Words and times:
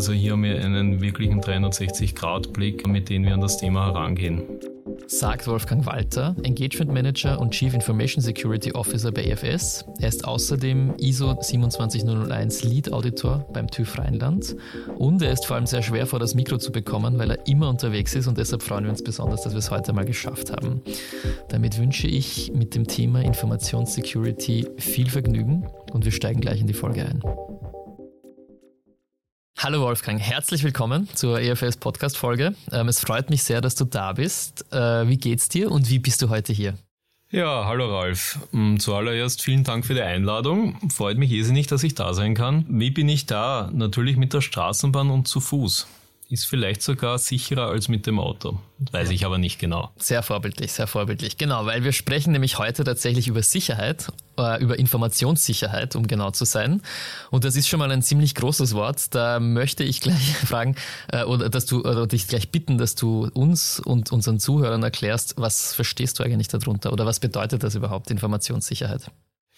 Also 0.00 0.12
hier 0.12 0.32
haben 0.32 0.44
wir 0.44 0.64
einen 0.64 1.02
wirklichen 1.02 1.42
360-Grad-Blick, 1.42 2.86
mit 2.86 3.10
dem 3.10 3.24
wir 3.24 3.34
an 3.34 3.42
das 3.42 3.58
Thema 3.58 3.86
herangehen. 3.86 4.44
Sagt 5.06 5.46
Wolfgang 5.48 5.84
Walter, 5.84 6.36
Engagement 6.44 6.92
Manager 6.92 7.40
und 7.40 7.50
Chief 7.50 7.74
Information 7.74 8.22
Security 8.22 8.72
Officer 8.72 9.10
bei 9.10 9.24
EFS. 9.24 9.84
Er 9.98 10.08
ist 10.08 10.24
außerdem 10.24 10.94
ISO 10.98 11.34
27001 11.34 12.62
Lead 12.62 12.92
Auditor 12.92 13.44
beim 13.52 13.68
TÜV 13.68 13.98
Rheinland 13.98 14.54
und 14.98 15.20
er 15.20 15.32
ist 15.32 15.46
vor 15.46 15.56
allem 15.56 15.66
sehr 15.66 15.82
schwer 15.82 16.06
vor 16.06 16.20
das 16.20 16.36
Mikro 16.36 16.58
zu 16.58 16.70
bekommen, 16.70 17.18
weil 17.18 17.32
er 17.32 17.46
immer 17.48 17.68
unterwegs 17.68 18.14
ist 18.14 18.28
und 18.28 18.38
deshalb 18.38 18.62
freuen 18.62 18.84
wir 18.84 18.90
uns 18.90 19.02
besonders, 19.02 19.42
dass 19.42 19.52
wir 19.52 19.58
es 19.58 19.70
heute 19.72 19.92
mal 19.92 20.04
geschafft 20.04 20.52
haben. 20.52 20.80
Damit 21.48 21.78
wünsche 21.78 22.06
ich 22.06 22.52
mit 22.54 22.76
dem 22.76 22.86
Thema 22.86 23.20
Informationssecurity 23.20 24.68
viel 24.78 25.10
Vergnügen 25.10 25.66
und 25.94 26.04
wir 26.04 26.12
steigen 26.12 26.40
gleich 26.40 26.60
in 26.60 26.66
die 26.66 26.74
Folge 26.74 27.02
ein. 27.02 27.22
Hallo 29.58 29.82
Wolfgang, 29.82 30.18
herzlich 30.18 30.62
willkommen 30.62 31.08
zur 31.14 31.38
EFS 31.40 31.76
Podcast 31.76 32.16
Folge. 32.16 32.54
Ähm, 32.72 32.88
es 32.88 33.00
freut 33.00 33.28
mich 33.28 33.42
sehr, 33.44 33.60
dass 33.60 33.74
du 33.74 33.84
da 33.84 34.14
bist. 34.14 34.72
Äh, 34.72 35.06
wie 35.08 35.18
geht's 35.18 35.48
dir 35.48 35.70
und 35.70 35.90
wie 35.90 35.98
bist 35.98 36.22
du 36.22 36.30
heute 36.30 36.52
hier? 36.52 36.78
Ja, 37.30 37.66
hallo 37.66 37.94
Ralf. 37.94 38.38
Mm, 38.52 38.78
zuallererst 38.78 39.42
vielen 39.42 39.62
Dank 39.62 39.84
für 39.84 39.94
die 39.94 40.00
Einladung. 40.00 40.90
Freut 40.90 41.18
mich 41.18 41.30
irrsinnig, 41.30 41.66
dass 41.66 41.82
ich 41.82 41.94
da 41.94 42.14
sein 42.14 42.34
kann. 42.34 42.64
Wie 42.68 42.90
bin 42.90 43.08
ich 43.08 43.26
da? 43.26 43.70
Natürlich 43.72 44.16
mit 44.16 44.32
der 44.32 44.40
Straßenbahn 44.40 45.10
und 45.10 45.28
zu 45.28 45.40
Fuß 45.40 45.86
ist 46.30 46.46
vielleicht 46.46 46.80
sogar 46.80 47.18
sicherer 47.18 47.66
als 47.68 47.88
mit 47.88 48.06
dem 48.06 48.20
Auto. 48.20 48.60
Weiß 48.92 49.10
ich 49.10 49.26
aber 49.26 49.36
nicht 49.36 49.58
genau. 49.58 49.90
Sehr 49.96 50.22
vorbildlich, 50.22 50.72
sehr 50.72 50.86
vorbildlich. 50.86 51.38
Genau, 51.38 51.66
weil 51.66 51.82
wir 51.82 51.92
sprechen 51.92 52.32
nämlich 52.32 52.56
heute 52.56 52.84
tatsächlich 52.84 53.26
über 53.26 53.42
Sicherheit, 53.42 54.12
äh, 54.38 54.62
über 54.62 54.78
Informationssicherheit, 54.78 55.96
um 55.96 56.06
genau 56.06 56.30
zu 56.30 56.44
sein. 56.44 56.82
Und 57.30 57.42
das 57.42 57.56
ist 57.56 57.68
schon 57.68 57.80
mal 57.80 57.90
ein 57.90 58.02
ziemlich 58.02 58.36
großes 58.36 58.74
Wort. 58.74 59.12
Da 59.12 59.40
möchte 59.40 59.82
ich 59.82 60.00
gleich 60.00 60.36
fragen, 60.46 60.76
äh, 61.08 61.24
oder 61.24 61.48
dass 61.48 61.66
du, 61.66 61.80
oder 61.80 62.06
dich 62.06 62.28
gleich 62.28 62.52
bitten, 62.52 62.78
dass 62.78 62.94
du 62.94 63.28
uns 63.34 63.80
und 63.80 64.12
unseren 64.12 64.38
Zuhörern 64.38 64.84
erklärst, 64.84 65.34
was 65.36 65.74
verstehst 65.74 66.20
du 66.20 66.22
eigentlich 66.22 66.48
darunter 66.48 66.92
oder 66.92 67.06
was 67.06 67.18
bedeutet 67.18 67.64
das 67.64 67.74
überhaupt, 67.74 68.08
Informationssicherheit? 68.08 69.10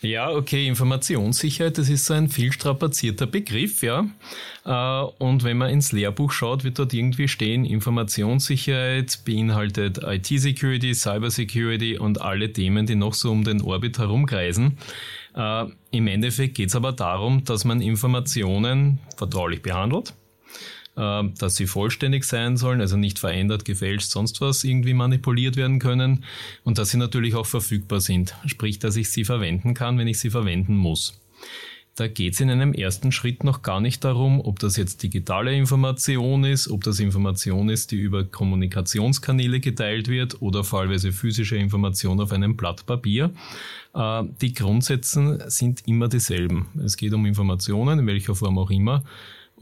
Ja, 0.02 0.30
okay, 0.30 0.66
Informationssicherheit, 0.66 1.78
das 1.78 1.88
ist 1.88 2.06
so 2.06 2.14
ein 2.14 2.28
viel 2.28 2.50
strapazierter 2.50 3.26
Begriff, 3.26 3.82
ja. 3.82 4.04
Äh, 4.64 5.12
und 5.22 5.44
wenn 5.44 5.58
man 5.58 5.70
ins 5.70 5.92
Lehrbuch 5.92 6.32
schaut, 6.32 6.64
wird 6.64 6.80
dort 6.80 6.92
irgendwie 6.92 7.28
stehen, 7.28 7.64
Informationssicherheit 7.64 9.20
beinhaltet 9.24 10.00
IT-Security, 10.02 10.92
Cyber-Security 10.92 11.98
und 11.98 12.20
alle 12.20 12.52
Themen, 12.52 12.84
die 12.86 12.96
noch 12.96 13.14
so 13.14 13.30
um 13.30 13.44
den 13.44 13.62
Orbit 13.62 14.00
herumkreisen. 14.00 14.76
Äh, 15.36 15.66
Im 15.92 16.08
Endeffekt 16.08 16.56
geht 16.56 16.70
es 16.70 16.76
aber 16.76 16.90
darum, 16.90 17.44
dass 17.44 17.64
man 17.64 17.80
Informationen 17.80 18.98
vertraulich 19.16 19.62
behandelt 19.62 20.14
ähm, 20.96 21.34
dass 21.38 21.56
sie 21.56 21.66
vollständig 21.66 22.24
sein 22.24 22.56
sollen, 22.56 22.80
also 22.80 22.96
nicht 22.96 23.18
verändert, 23.18 23.64
gefälscht, 23.64 24.10
sonst 24.10 24.40
was 24.40 24.64
irgendwie 24.64 24.94
manipuliert 24.94 25.56
werden 25.56 25.78
können 25.78 26.24
und 26.64 26.78
dass 26.78 26.90
sie 26.90 26.98
natürlich 26.98 27.34
auch 27.34 27.46
verfügbar 27.46 28.00
sind, 28.00 28.34
sprich, 28.46 28.78
dass 28.78 28.96
ich 28.96 29.10
sie 29.10 29.24
verwenden 29.24 29.74
kann, 29.74 29.98
wenn 29.98 30.08
ich 30.08 30.18
sie 30.18 30.30
verwenden 30.30 30.76
muss. 30.76 31.18
Da 31.94 32.08
geht 32.08 32.32
es 32.32 32.40
in 32.40 32.48
einem 32.48 32.72
ersten 32.72 33.12
Schritt 33.12 33.44
noch 33.44 33.60
gar 33.60 33.80
nicht 33.80 34.02
darum, 34.02 34.40
ob 34.40 34.58
das 34.58 34.76
jetzt 34.76 35.02
digitale 35.02 35.54
Information 35.54 36.42
ist, 36.44 36.70
ob 36.70 36.84
das 36.84 37.00
Information 37.00 37.68
ist, 37.68 37.90
die 37.90 37.98
über 37.98 38.24
Kommunikationskanäle 38.24 39.60
geteilt 39.60 40.08
wird 40.08 40.40
oder 40.40 40.64
fallweise 40.64 41.12
physische 41.12 41.56
Information 41.56 42.18
auf 42.20 42.32
einem 42.32 42.56
Blatt 42.56 42.86
Papier. 42.86 43.30
Äh, 43.94 44.24
die 44.40 44.54
Grundsätze 44.54 45.44
sind 45.48 45.86
immer 45.86 46.08
dieselben. 46.08 46.68
Es 46.82 46.96
geht 46.96 47.12
um 47.12 47.26
Informationen, 47.26 47.98
in 47.98 48.06
welcher 48.06 48.34
Form 48.34 48.58
auch 48.58 48.70
immer. 48.70 49.04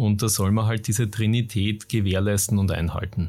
Und 0.00 0.22
da 0.22 0.30
soll 0.30 0.50
man 0.50 0.64
halt 0.64 0.86
diese 0.88 1.10
Trinität 1.10 1.90
gewährleisten 1.90 2.58
und 2.58 2.72
einhalten. 2.72 3.28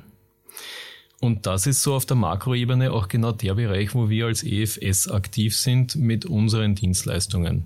Und 1.19 1.45
das 1.45 1.67
ist 1.67 1.83
so 1.83 1.95
auf 1.95 2.05
der 2.05 2.15
Makroebene 2.15 2.93
auch 2.93 3.09
genau 3.09 3.33
der 3.33 3.55
Bereich, 3.55 3.93
wo 3.93 4.07
wir 4.07 4.27
als 4.27 4.41
EFS 4.41 5.09
aktiv 5.09 5.57
sind 5.57 5.97
mit 5.97 6.25
unseren 6.25 6.73
Dienstleistungen. 6.75 7.65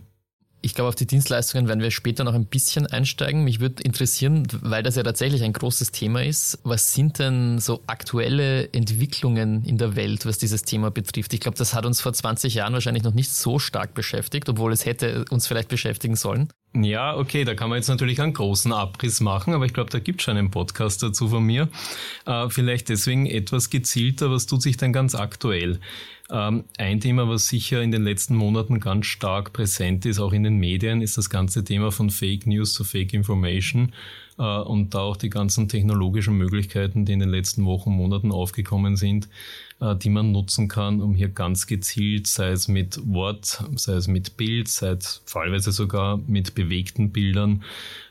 Ich 0.64 0.74
glaube, 0.74 0.88
auf 0.88 0.96
die 0.96 1.06
Dienstleistungen 1.06 1.68
werden 1.68 1.82
wir 1.82 1.92
später 1.92 2.24
noch 2.24 2.34
ein 2.34 2.48
bisschen 2.48 2.88
einsteigen. 2.88 3.44
Mich 3.44 3.60
würde 3.60 3.84
interessieren, 3.84 4.48
weil 4.64 4.82
das 4.82 4.96
ja 4.96 5.04
tatsächlich 5.04 5.44
ein 5.44 5.54
großes 5.54 5.92
Thema 5.92 6.24
ist, 6.24 6.58
was 6.64 6.96
sind 6.96 7.20
denn 7.20 7.60
so 7.60 7.84
aktuelle 7.86 8.74
Entwicklungen 8.74 9.64
in 9.66 9.78
der 9.78 9.96
Welt, 9.96 10.26
was 10.26 10.40
dieses 10.40 10.64
Thema 10.64 10.90
betrifft? 10.90 11.32
Ich 11.36 11.42
glaube, 11.42 11.60
das 11.60 11.76
hat 11.76 11.86
uns 11.86 12.02
vor 12.02 12.12
20 12.12 12.56
Jahren 12.56 12.74
wahrscheinlich 12.74 13.04
noch 13.04 13.14
nicht 13.14 13.30
so 13.30 13.60
stark 13.60 13.94
beschäftigt, 13.94 14.50
obwohl 14.50 14.74
es 14.74 14.88
hätte 14.88 15.26
uns 15.30 15.46
vielleicht 15.46 15.70
beschäftigen 15.70 16.16
sollen. 16.16 16.50
Ja, 16.82 17.16
okay, 17.16 17.46
da 17.46 17.56
kann 17.56 17.70
man 17.70 17.78
jetzt 17.78 17.88
natürlich 17.88 18.20
einen 18.20 18.34
großen 18.34 18.74
Abriss 18.74 19.22
machen, 19.22 19.54
aber 19.54 19.66
ich 19.66 19.74
glaube, 19.74 19.92
da 19.92 20.00
gibt 20.00 20.20
es 20.20 20.26
schon 20.26 20.36
einen 20.36 20.52
Podcast 20.52 21.02
dazu 21.02 21.30
von 21.30 21.44
mir. 21.44 21.70
Äh, 22.26 22.50
vielleicht 22.50 22.90
deswegen 22.90 23.28
etwas 23.28 23.70
gezielter, 23.70 24.30
was 24.30 24.46
tut 24.46 24.62
sich 24.62 24.76
denn 24.76 24.92
ganz 24.92 25.16
aktuell? 25.16 25.80
Ähm, 26.30 26.66
ein 26.78 27.00
Thema, 27.00 27.30
was 27.30 27.48
sicher 27.48 27.82
in 27.82 27.92
den 27.92 28.04
letzten 28.04 28.36
Monaten 28.36 28.82
ganz 28.82 29.06
stark 29.06 29.54
präsent 29.54 30.06
ist, 30.06 30.20
auch 30.20 30.34
in 30.34 30.44
den 30.44 30.58
Medien, 30.58 31.02
ist 31.02 31.18
das 31.18 31.30
ganze 31.30 31.64
Thema 31.64 31.92
von 31.92 32.10
Fake 32.10 32.46
News 32.46 32.74
zu 32.74 32.84
Fake 32.84 33.14
Information 33.14 33.94
und 34.44 34.94
da 34.94 35.00
auch 35.00 35.18
die 35.18 35.30
ganzen 35.30 35.70
technologischen 35.70 36.38
Möglichkeiten, 36.38 37.06
die 37.06 37.14
in 37.14 37.20
den 37.20 37.30
letzten 37.30 37.66
Wochen, 37.66 37.92
Monaten 37.92 38.32
aufgekommen 38.32 38.98
sind, 38.98 39.30
äh, 39.80 39.96
die 39.96 40.10
man 40.10 40.32
nutzen 40.32 40.68
kann, 40.68 41.02
um 41.02 41.16
hier 41.16 41.30
ganz 41.30 41.68
gezielt, 41.68 42.28
sei 42.28 42.50
es 42.50 42.68
mit 42.68 43.00
Wort, 43.06 43.64
sei 43.76 43.94
es 43.94 44.08
mit 44.08 44.38
Bild, 44.38 44.68
sei 44.68 44.92
es 44.92 45.22
fallweise 45.26 45.72
sogar 45.72 46.18
mit 46.28 46.56
bewegten 46.56 47.12
Bildern, 47.12 47.64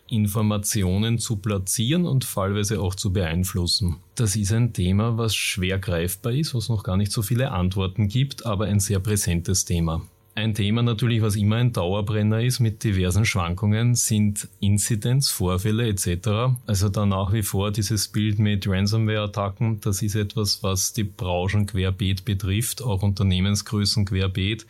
Informationen 0.06 1.18
zu 1.18 1.36
platzieren 1.36 2.06
und 2.06 2.24
fallweise 2.24 2.80
auch 2.80 2.94
zu 2.94 3.12
beeinflussen. 3.12 3.96
Das 4.14 4.36
ist 4.36 4.52
ein 4.52 4.72
Thema, 4.72 5.16
was 5.16 5.34
schwer 5.34 5.78
greifbar 5.78 6.32
ist, 6.32 6.54
was 6.54 6.68
noch 6.68 6.82
gar 6.82 6.96
nicht 6.96 7.10
so 7.10 7.22
viele 7.22 7.50
Antworten 7.52 8.08
gibt, 8.08 8.44
aber 8.44 8.66
ein 8.66 8.80
sehr 8.80 9.00
präsentes 9.00 9.64
Thema. 9.64 10.02
Ein 10.36 10.52
Thema 10.52 10.82
natürlich, 10.82 11.22
was 11.22 11.36
immer 11.36 11.56
ein 11.56 11.72
Dauerbrenner 11.72 12.42
ist 12.42 12.58
mit 12.58 12.82
diversen 12.82 13.24
Schwankungen, 13.24 13.94
sind 13.94 14.48
Incidents, 14.58 15.30
Vorfälle 15.30 15.86
etc. 15.86 16.56
Also 16.66 16.88
da 16.88 17.06
nach 17.06 17.32
wie 17.32 17.44
vor 17.44 17.70
dieses 17.70 18.08
Bild 18.08 18.40
mit 18.40 18.66
Ransomware-Attacken, 18.66 19.80
das 19.80 20.02
ist 20.02 20.16
etwas, 20.16 20.64
was 20.64 20.92
die 20.92 21.04
Branchen 21.04 21.66
querbeet 21.66 22.24
betrifft, 22.24 22.82
auch 22.82 23.04
Unternehmensgrößen 23.04 24.06
querbeet. 24.06 24.66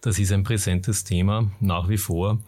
Das 0.00 0.18
ist 0.18 0.32
ein 0.32 0.42
präsentes 0.42 1.04
Thema 1.04 1.48
nach 1.60 1.88
wie 1.88 1.98
vor. 1.98 2.40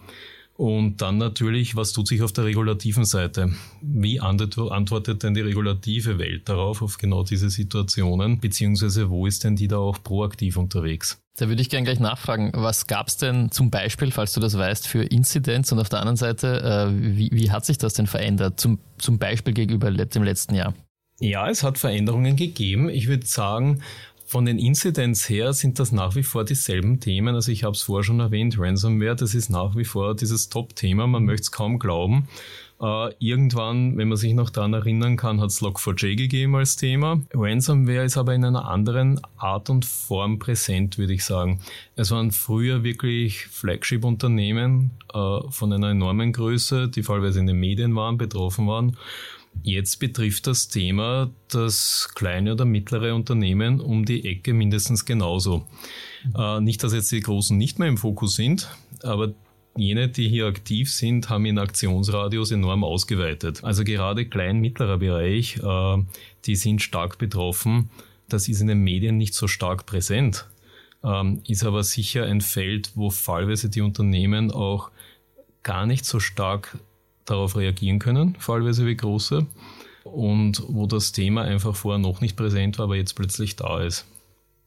Und 0.57 1.03
dann 1.03 1.19
natürlich, 1.19 1.77
was 1.77 1.93
tut 1.93 2.09
sich 2.09 2.23
auf 2.23 2.33
der 2.33 2.47
regulativen 2.47 3.05
Seite? 3.05 3.53
Wie 3.83 4.21
antwortet 4.21 5.23
denn 5.23 5.35
die 5.35 5.43
regulative 5.43 6.19
Welt 6.19 6.49
darauf, 6.49 6.81
auf 6.81 6.97
genau 6.97 7.25
diese 7.25 7.51
Situationen? 7.51 8.41
Beziehungsweise 8.41 9.11
wo 9.11 9.27
ist 9.27 9.45
denn 9.45 9.57
die 9.57 9.69
da 9.69 9.77
auch 9.77 10.03
proaktiv 10.03 10.57
unterwegs? 10.57 11.21
Da 11.39 11.49
würde 11.49 11.61
ich 11.61 11.69
gerne 11.69 11.85
gleich 11.85 12.01
nachfragen, 12.01 12.53
was 12.55 12.87
gab 12.87 13.09
es 13.09 13.19
denn 13.19 13.51
zum 13.51 13.71
Beispiel, 13.71 14.11
falls 14.11 14.33
du 14.33 14.41
das 14.41 14.57
weißt, 14.57 14.89
für 14.89 15.03
Inzidenz 15.03 15.71
und 15.73 15.79
auf 15.79 15.91
der 15.91 16.01
anderen 16.01 16.17
Seite, 16.17 16.63
äh, 16.63 17.17
wie, 17.19 17.29
wie 17.31 17.51
hat 17.51 17.67
sich 17.67 17.77
das 17.77 17.93
denn 17.93 18.07
verändert, 18.07 18.59
zum, 18.59 18.79
zum 18.97 19.19
Beispiel 19.19 19.53
gegenüber 19.53 19.91
dem 19.91 20.23
letzten 20.23 20.55
Jahr? 20.55 20.73
Ja, 21.21 21.51
es 21.51 21.63
hat 21.63 21.77
Veränderungen 21.77 22.37
gegeben. 22.37 22.89
Ich 22.89 23.09
würde 23.09 23.27
sagen, 23.27 23.83
von 24.27 24.45
den 24.45 24.59
Incidents 24.59 25.29
her 25.29 25.53
sind 25.53 25.79
das 25.79 25.93
nach 25.93 26.17
wie 26.17 26.25
vor 26.25 26.45
dieselben 26.45 26.99
Themen. 26.99 27.35
Also 27.37 27.53
ich 27.53 27.63
habe 27.63 27.75
es 27.75 27.83
vorher 27.83 28.03
schon 28.03 28.19
erwähnt, 28.19 28.59
Ransomware, 28.59 29.15
das 29.15 29.35
ist 29.35 29.51
nach 29.51 29.77
wie 29.77 29.85
vor 29.85 30.17
dieses 30.17 30.49
Top-Thema. 30.49 31.07
Man 31.07 31.25
möchte 31.25 31.43
es 31.43 31.53
kaum 31.53 31.79
glauben. 31.79 32.29
Äh, 32.81 33.15
irgendwann, 33.21 33.97
wenn 33.97 34.09
man 34.09 34.19
sich 34.19 34.35
noch 34.35 34.51
daran 34.51 34.75
erinnern 34.75 35.17
kann, 35.17 35.41
hat 35.41 35.51
es 35.51 35.63
Log4j 35.63 36.17
gegeben 36.17 36.57
als 36.57 36.77
Thema. 36.77 37.23
Ransomware 37.33 38.05
ist 38.05 38.19
aber 38.19 38.35
in 38.35 38.45
einer 38.45 38.69
anderen 38.69 39.21
Art 39.39 39.71
und 39.71 39.85
Form 39.85 40.39
präsent, 40.41 40.99
würde 40.99 41.15
ich 41.15 41.25
sagen. 41.25 41.61
Es 41.95 42.11
waren 42.11 42.33
früher 42.33 42.83
wirklich 42.83 43.47
Flagship-Unternehmen 43.47 44.91
äh, 45.15 45.41
von 45.51 45.73
einer 45.73 45.91
enormen 45.91 46.33
Größe, 46.33 46.89
die 46.89 47.03
fallweise 47.05 47.39
in 47.41 47.47
den 47.47 47.61
Medien 47.61 47.95
waren, 47.95 48.19
betroffen 48.19 48.67
waren. 48.67 48.97
Jetzt 49.63 49.97
betrifft 49.97 50.47
das 50.47 50.69
Thema 50.69 51.31
das 51.49 52.09
kleine 52.15 52.53
oder 52.53 52.65
mittlere 52.65 53.15
Unternehmen 53.15 53.81
um 53.81 54.05
die 54.05 54.25
Ecke 54.25 54.55
mindestens 54.55 55.05
genauso. 55.05 55.67
Äh, 56.37 56.61
nicht, 56.61 56.83
dass 56.83 56.93
jetzt 56.93 57.11
die 57.13 57.21
Großen 57.21 57.57
nicht 57.57 57.79
mehr 57.79 57.89
im 57.89 57.97
Fokus 57.97 58.37
sind, 58.37 58.69
aber 59.03 59.35
jene, 59.77 60.09
die 60.09 60.29
hier 60.29 60.47
aktiv 60.47 60.93
sind, 60.93 61.29
haben 61.29 61.45
ihren 61.47 61.59
Aktionsradius 61.59 62.51
enorm 62.51 62.85
ausgeweitet. 62.85 63.63
Also 63.63 63.85
gerade 63.85 64.27
klein-mittlerer 64.27 64.99
Bereich, 64.99 65.59
äh, 65.59 66.03
die 66.45 66.57
sind 66.57 66.83
stark 66.83 67.19
betroffen. 67.19 67.91
Das 68.29 68.49
ist 68.49 68.61
in 68.61 68.67
den 68.67 68.81
Medien 68.81 69.19
nicht 69.19 69.35
so 69.35 69.47
stark 69.47 69.87
präsent, 69.87 70.49
ähm, 71.05 71.43
ist 71.47 71.65
aber 71.65 71.85
sicher 71.85 72.25
ein 72.25 72.41
Feld, 72.41 72.93
wo 72.95 73.11
fallweise 73.11 73.69
die 73.69 73.83
Unternehmen 73.83 74.51
auch 74.51 74.91
gar 75.63 75.87
nicht 75.87 76.05
so 76.05 76.21
stark 76.21 76.79
darauf 77.27 77.57
reagieren 77.57 77.99
können, 77.99 78.37
fallweise 78.39 78.87
wie 78.87 78.97
große, 78.97 79.47
und 80.05 80.63
wo 80.69 80.87
das 80.87 81.13
Thema 81.13 81.43
einfach 81.43 81.77
vorher 81.77 81.99
noch 81.99 82.21
nicht 82.21 82.37
präsent 82.37 82.79
war, 82.79 82.85
aber 82.85 82.97
jetzt 82.97 83.15
plötzlich 83.15 83.57
da 83.57 83.83
ist. 83.83 84.07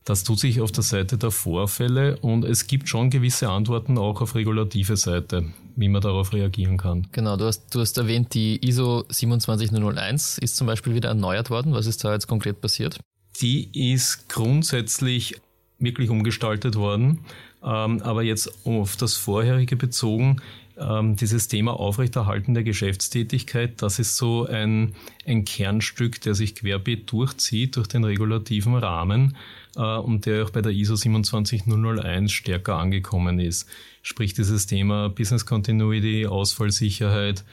Das 0.06 0.24
tut 0.24 0.40
sich 0.40 0.60
auf 0.62 0.72
der 0.72 0.84
Seite 0.84 1.18
der 1.18 1.32
Vorfälle 1.32 2.18
und 2.18 2.44
es 2.44 2.68
gibt 2.68 2.90
schon 2.90 3.10
gewisse 3.10 3.50
Antworten 3.50 3.98
auch 3.98 4.22
auf 4.22 4.34
regulative 4.34 4.98
Seite, 4.98 5.46
wie 5.76 5.88
man 5.88 6.02
darauf 6.02 6.34
reagieren 6.34 6.78
kann. 6.78 7.08
Genau, 7.12 7.38
du 7.38 7.46
hast, 7.46 7.76
du 7.76 7.80
hast 7.80 7.98
erwähnt, 7.98 8.34
die 8.34 8.66
ISO 8.66 9.06
27001 9.10 10.40
ist 10.40 10.56
zum 10.56 10.68
Beispiel 10.68 10.96
wieder 10.96 11.10
erneuert 11.10 11.50
worden. 11.50 11.74
Was 11.74 11.86
ist 11.86 12.04
da 12.04 12.14
jetzt 12.14 12.28
konkret 12.28 12.60
passiert? 12.60 13.00
Die 13.40 13.94
ist 13.94 14.30
grundsätzlich 14.30 15.40
wirklich 15.78 16.10
umgestaltet 16.10 16.76
worden, 16.76 17.20
ähm, 17.64 18.02
aber 18.02 18.24
jetzt 18.24 18.66
auf 18.66 18.96
das 18.96 19.16
vorherige 19.16 19.76
bezogen 19.76 20.42
ähm, 20.80 21.16
dieses 21.16 21.48
Thema 21.48 21.74
Aufrechterhalten 21.74 22.54
der 22.54 22.64
Geschäftstätigkeit, 22.64 23.81
das 23.81 24.00
ist 24.00 24.18
so 24.18 24.46
ein, 24.46 24.96
ein 25.26 25.46
Kernstück, 25.46 26.22
der 26.22 26.36
sich 26.36 26.56
querbeet 26.56 27.12
durchzieht 27.12 27.76
durch 27.76 27.88
den 27.88 28.04
regulativen 28.04 28.76
Rahmen 28.76 29.36
äh, 29.76 29.81
und 29.81 30.26
der 30.26 30.46
auch 30.46 30.50
bei 30.50 30.62
der 30.62 30.72
ISO 30.72 30.96
27001 30.96 32.31
stärker 32.31 32.78
angekommen 32.78 33.40
ist. 33.40 33.70
Sprich 34.02 34.34
dieses 34.34 34.68
Thema 34.68 35.10
Business 35.10 35.46
Continuity, 35.46 36.26
Ausfallsicherheit, 36.26 37.44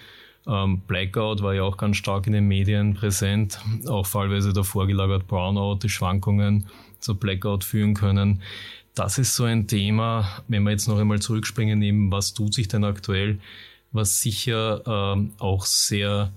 ähm, 0.46 0.80
Blackout 0.86 1.42
war 1.42 1.54
ja 1.54 1.64
auch 1.64 1.76
ganz 1.76 1.96
stark 1.96 2.26
in 2.26 2.32
den 2.32 2.46
Medien 2.46 2.94
präsent, 2.94 3.58
auch 3.88 4.06
fallweise 4.06 4.52
davor 4.52 4.86
gelagert 4.86 5.26
Brownout, 5.26 5.80
die 5.82 5.88
Schwankungen 5.88 6.66
zu 7.00 7.16
Blackout 7.16 7.64
führen 7.64 7.94
können. 7.94 8.42
Das 8.96 9.18
ist 9.18 9.36
so 9.36 9.44
ein 9.44 9.66
Thema, 9.66 10.26
wenn 10.48 10.62
wir 10.62 10.70
jetzt 10.70 10.88
noch 10.88 10.98
einmal 10.98 11.20
zurückspringen, 11.20 11.82
eben 11.82 12.10
was 12.10 12.32
tut 12.32 12.54
sich 12.54 12.66
denn 12.66 12.82
aktuell, 12.82 13.38
was 13.92 14.20
sicher 14.20 14.82
ähm, 14.86 15.32
auch 15.38 15.66
sehr 15.66 16.32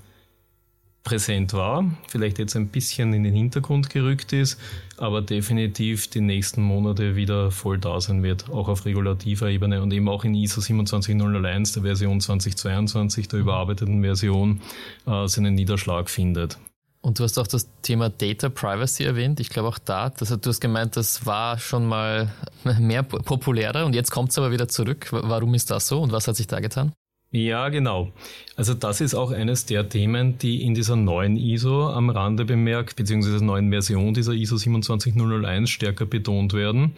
präsent 1.05 1.53
war, 1.53 1.89
vielleicht 2.09 2.37
jetzt 2.37 2.57
ein 2.57 2.67
bisschen 2.67 3.13
in 3.13 3.23
den 3.23 3.33
Hintergrund 3.33 3.89
gerückt 3.89 4.33
ist, 4.33 4.59
aber 4.97 5.21
definitiv 5.21 6.09
die 6.09 6.19
nächsten 6.19 6.61
Monate 6.61 7.15
wieder 7.15 7.49
voll 7.49 7.77
da 7.77 8.01
sein 8.01 8.23
wird, 8.23 8.49
auch 8.49 8.67
auf 8.67 8.83
regulativer 8.83 9.47
Ebene 9.47 9.81
und 9.81 9.93
eben 9.93 10.09
auch 10.09 10.25
in 10.25 10.35
ISO 10.35 10.59
27001, 10.59 11.71
der 11.71 11.83
Version 11.83 12.19
2022, 12.19 13.29
der 13.29 13.39
überarbeiteten 13.39 14.01
Version, 14.01 14.59
äh, 15.07 15.27
seinen 15.27 15.55
Niederschlag 15.55 16.09
findet. 16.09 16.59
Und 17.01 17.17
du 17.17 17.23
hast 17.23 17.37
auch 17.39 17.47
das 17.47 17.69
Thema 17.81 18.09
Data 18.09 18.49
Privacy 18.49 19.05
erwähnt. 19.05 19.39
Ich 19.39 19.49
glaube 19.49 19.69
auch 19.69 19.79
da, 19.79 20.09
das, 20.09 20.29
du 20.29 20.49
hast 20.49 20.59
gemeint, 20.59 20.97
das 20.97 21.25
war 21.25 21.57
schon 21.57 21.85
mal 21.85 22.31
mehr 22.79 23.03
populärer 23.03 23.85
und 23.85 23.95
jetzt 23.95 24.11
kommt 24.11 24.31
es 24.31 24.37
aber 24.37 24.51
wieder 24.51 24.67
zurück. 24.67 25.07
Warum 25.11 25.53
ist 25.53 25.71
das 25.71 25.87
so 25.87 26.01
und 26.01 26.11
was 26.11 26.27
hat 26.27 26.35
sich 26.35 26.47
da 26.47 26.59
getan? 26.59 26.91
Ja, 27.31 27.69
genau. 27.69 28.11
Also 28.55 28.73
das 28.73 29.01
ist 29.01 29.13
auch 29.13 29.31
eines 29.31 29.67
der 29.67 29.87
Themen, 29.87 30.39
die 30.39 30.63
in 30.63 30.73
dieser 30.73 30.95
neuen 30.95 31.37
ISO 31.37 31.87
am 31.87 32.09
Rande 32.09 32.43
bemerkt, 32.43 32.95
beziehungsweise 32.95 33.45
neuen 33.45 33.69
Version 33.69 34.15
dieser 34.15 34.33
ISO 34.33 34.57
27001 34.57 35.69
stärker 35.69 36.07
betont 36.07 36.53
werden. 36.53 36.93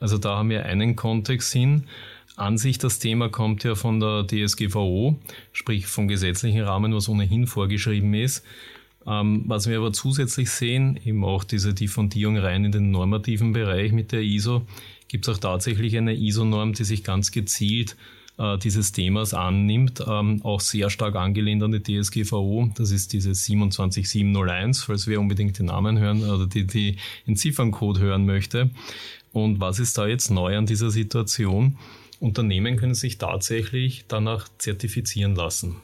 Also 0.00 0.16
da 0.16 0.38
haben 0.38 0.48
wir 0.48 0.64
einen 0.64 0.96
Kontext 0.96 1.52
hin. 1.52 1.84
An 2.36 2.56
sich 2.56 2.78
das 2.78 2.98
Thema 2.98 3.28
kommt 3.28 3.62
ja 3.62 3.74
von 3.74 4.00
der 4.00 4.26
DSGVO, 4.26 5.18
sprich 5.52 5.86
vom 5.86 6.08
gesetzlichen 6.08 6.62
Rahmen, 6.62 6.94
was 6.94 7.08
ohnehin 7.08 7.46
vorgeschrieben 7.46 8.14
ist. 8.14 8.42
Ähm, 9.06 9.44
was 9.46 9.68
wir 9.68 9.78
aber 9.78 9.92
zusätzlich 9.92 10.50
sehen, 10.50 10.98
eben 11.04 11.24
auch 11.24 11.44
diese 11.44 11.74
Diffundierung 11.74 12.38
rein 12.38 12.64
in 12.64 12.72
den 12.72 12.90
normativen 12.90 13.52
Bereich 13.52 13.92
mit 13.92 14.12
der 14.12 14.22
ISO, 14.22 14.66
gibt 15.08 15.28
es 15.28 15.34
auch 15.34 15.38
tatsächlich 15.38 15.96
eine 15.96 16.14
ISO-Norm, 16.14 16.72
die 16.72 16.84
sich 16.84 17.04
ganz 17.04 17.30
gezielt 17.30 17.96
äh, 18.38 18.58
dieses 18.58 18.92
Themas 18.92 19.34
annimmt, 19.34 20.02
ähm, 20.06 20.40
auch 20.42 20.60
sehr 20.60 20.90
stark 20.90 21.16
angelehnt 21.16 21.62
an 21.62 21.72
die 21.72 21.82
DSGVO. 21.82 22.70
Das 22.74 22.90
ist 22.90 23.12
diese 23.12 23.34
27701, 23.34 24.82
falls 24.82 25.06
wer 25.06 25.20
unbedingt 25.20 25.58
den 25.58 25.66
Namen 25.66 25.98
hören 25.98 26.24
oder 26.24 26.46
die, 26.46 26.66
die 26.66 26.96
Entziffern-Code 27.26 28.00
hören 28.00 28.26
möchte. 28.26 28.70
Und 29.32 29.60
was 29.60 29.78
ist 29.78 29.98
da 29.98 30.06
jetzt 30.06 30.30
neu 30.30 30.56
an 30.56 30.66
dieser 30.66 30.90
Situation? 30.90 31.76
Unternehmen 32.20 32.76
können 32.76 32.94
sich 32.94 33.18
tatsächlich 33.18 34.06
danach 34.08 34.48
zertifizieren 34.58 35.34
lassen. 35.34 35.76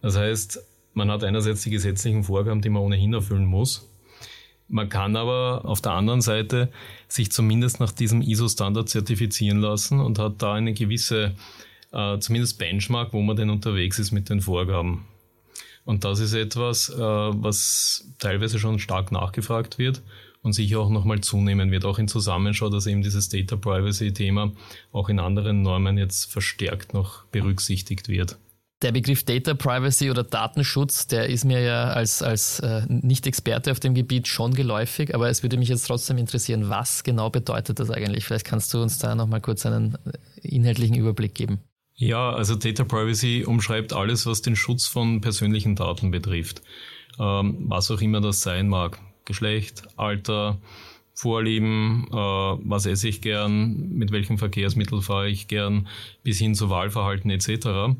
Das 0.00 0.16
heißt, 0.16 0.60
man 0.96 1.10
hat 1.10 1.22
einerseits 1.22 1.62
die 1.62 1.70
gesetzlichen 1.70 2.24
Vorgaben, 2.24 2.62
die 2.62 2.70
man 2.70 2.82
ohnehin 2.82 3.12
erfüllen 3.12 3.44
muss. 3.44 3.86
Man 4.68 4.88
kann 4.88 5.14
aber 5.14 5.60
auf 5.64 5.80
der 5.80 5.92
anderen 5.92 6.22
Seite 6.22 6.72
sich 7.06 7.30
zumindest 7.30 7.78
nach 7.78 7.92
diesem 7.92 8.22
ISO-Standard 8.22 8.88
zertifizieren 8.88 9.60
lassen 9.60 10.00
und 10.00 10.18
hat 10.18 10.42
da 10.42 10.54
eine 10.54 10.72
gewisse, 10.72 11.34
äh, 11.92 12.18
zumindest 12.18 12.58
Benchmark, 12.58 13.12
wo 13.12 13.20
man 13.20 13.36
denn 13.36 13.50
unterwegs 13.50 13.98
ist 13.98 14.10
mit 14.10 14.30
den 14.30 14.40
Vorgaben. 14.40 15.04
Und 15.84 16.04
das 16.04 16.18
ist 16.18 16.32
etwas, 16.32 16.88
äh, 16.88 16.98
was 16.98 18.08
teilweise 18.18 18.58
schon 18.58 18.78
stark 18.78 19.12
nachgefragt 19.12 19.78
wird 19.78 20.02
und 20.42 20.54
sicher 20.54 20.80
auch 20.80 20.90
nochmal 20.90 21.20
zunehmen 21.20 21.70
wird, 21.70 21.84
auch 21.84 21.98
in 21.98 22.08
Zusammenschau, 22.08 22.70
dass 22.70 22.86
eben 22.86 23.02
dieses 23.02 23.28
Data 23.28 23.56
Privacy-Thema 23.56 24.52
auch 24.92 25.10
in 25.10 25.20
anderen 25.20 25.60
Normen 25.60 25.98
jetzt 25.98 26.32
verstärkt 26.32 26.94
noch 26.94 27.24
berücksichtigt 27.26 28.08
wird. 28.08 28.38
Der 28.82 28.92
Begriff 28.92 29.24
Data 29.24 29.54
Privacy 29.54 30.10
oder 30.10 30.22
Datenschutz, 30.22 31.06
der 31.06 31.30
ist 31.30 31.46
mir 31.46 31.62
ja 31.62 31.84
als, 31.84 32.20
als 32.20 32.60
äh, 32.60 32.82
Nicht-Experte 32.88 33.72
auf 33.72 33.80
dem 33.80 33.94
Gebiet 33.94 34.28
schon 34.28 34.52
geläufig, 34.52 35.14
aber 35.14 35.30
es 35.30 35.42
würde 35.42 35.56
mich 35.56 35.70
jetzt 35.70 35.86
trotzdem 35.86 36.18
interessieren, 36.18 36.68
was 36.68 37.02
genau 37.02 37.30
bedeutet 37.30 37.80
das 37.80 37.90
eigentlich? 37.90 38.26
Vielleicht 38.26 38.44
kannst 38.44 38.74
du 38.74 38.82
uns 38.82 38.98
da 38.98 39.14
nochmal 39.14 39.40
kurz 39.40 39.64
einen 39.64 39.96
äh, 40.04 40.48
inhaltlichen 40.48 40.94
Überblick 40.94 41.34
geben. 41.34 41.60
Ja, 41.94 42.30
also 42.32 42.54
Data 42.54 42.84
Privacy 42.84 43.44
umschreibt 43.46 43.94
alles, 43.94 44.26
was 44.26 44.42
den 44.42 44.56
Schutz 44.56 44.86
von 44.86 45.22
persönlichen 45.22 45.74
Daten 45.74 46.10
betrifft. 46.10 46.60
Ähm, 47.18 47.64
was 47.68 47.90
auch 47.90 48.02
immer 48.02 48.20
das 48.20 48.42
sein 48.42 48.68
mag. 48.68 49.00
Geschlecht, 49.24 49.84
Alter, 49.96 50.58
Vorlieben, 51.14 52.08
äh, 52.10 52.14
was 52.14 52.84
esse 52.84 53.08
ich 53.08 53.22
gern, 53.22 53.88
mit 53.88 54.12
welchem 54.12 54.36
Verkehrsmittel 54.36 55.00
fahre 55.00 55.30
ich 55.30 55.48
gern, 55.48 55.88
bis 56.22 56.38
hin 56.38 56.54
zu 56.54 56.68
Wahlverhalten 56.68 57.30
etc. 57.30 57.96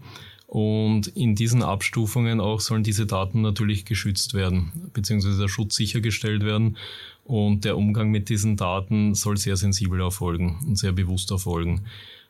Und 0.46 1.08
in 1.08 1.34
diesen 1.34 1.62
Abstufungen 1.62 2.40
auch 2.40 2.60
sollen 2.60 2.84
diese 2.84 3.06
Daten 3.06 3.42
natürlich 3.42 3.84
geschützt 3.84 4.32
werden, 4.34 4.90
beziehungsweise 4.92 5.40
der 5.40 5.48
Schutz 5.48 5.74
sichergestellt 5.74 6.44
werden. 6.44 6.76
Und 7.24 7.64
der 7.64 7.76
Umgang 7.76 8.10
mit 8.10 8.28
diesen 8.28 8.56
Daten 8.56 9.14
soll 9.14 9.36
sehr 9.36 9.56
sensibel 9.56 10.00
erfolgen 10.00 10.58
und 10.66 10.78
sehr 10.78 10.92
bewusst 10.92 11.32
erfolgen. 11.32 11.82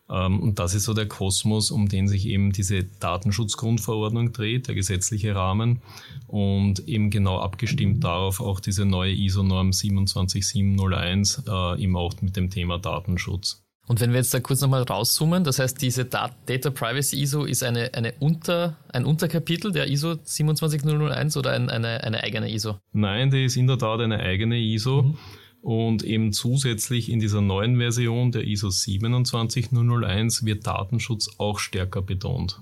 Ähm, 0.09 0.41
und 0.41 0.59
das 0.59 0.75
ist 0.75 0.85
so 0.85 0.95
der 0.95 1.07
Kosmos, 1.07 1.71
um 1.71 1.89
den 1.89 2.09
sich 2.09 2.27
eben 2.27 2.53
diese 2.53 2.85
Datenschutzgrundverordnung 2.85 4.33
dreht, 4.33 4.69
der 4.69 4.75
gesetzliche 4.75 5.35
Rahmen 5.35 5.81
und 6.27 6.89
eben 6.89 7.11
genau 7.11 7.41
abgestimmt 7.41 8.05
darauf 8.05 8.41
auch 8.41 8.61
diese 8.61 8.85
neue 8.85 9.13
ISO-Norm 9.13 9.73
27701 9.73 11.43
äh, 11.47 11.83
eben 11.83 11.97
auch 11.97 12.15
mit 12.23 12.37
dem 12.37 12.51
Thema 12.51 12.79
Datenschutz. 12.79 13.66
Und 13.89 14.01
wenn 14.01 14.11
wir 14.11 14.19
jetzt 14.19 14.35
da 14.35 14.41
kurz 14.41 14.61
nochmal 14.61 14.83
rauszoomen, 14.83 15.45
das 15.45 15.61
heißt, 15.61 15.81
diese 15.81 16.05
Data 16.05 16.71
Privacy 16.71 17.21
ISO 17.21 17.45
ist 17.45 17.63
eine, 17.63 17.95
eine 17.95 18.15
Unter, 18.19 18.77
ein 18.93 19.05
Unterkapitel 19.05 19.71
der 19.71 19.89
ISO 19.89 20.17
27001 20.17 21.37
oder 21.37 21.53
ein, 21.53 21.71
eine, 21.71 22.03
eine 22.03 22.23
eigene 22.23 22.53
ISO? 22.53 22.79
Nein, 22.93 23.31
die 23.31 23.45
ist 23.45 23.57
in 23.57 23.69
der 23.69 23.79
Tat 23.79 24.01
eine 24.01 24.19
eigene 24.19 24.59
ISO. 24.59 25.03
Mhm. 25.03 25.19
Und 25.63 26.05
eben 26.05 26.33
zusätzlich 26.33 27.11
in 27.11 27.19
dieser 27.19 27.41
neuen 27.41 27.79
Version 27.79 28.31
der 28.31 28.47
ISO 28.47 28.71
27001 28.71 30.45
wird 30.45 30.67
Datenschutz 30.67 31.29
auch 31.39 31.59
stärker 31.59 32.03
betont. 32.03 32.61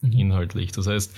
Mhm. 0.00 0.12
Inhaltlich. 0.12 0.72
Das 0.72 0.86
heißt, 0.86 1.14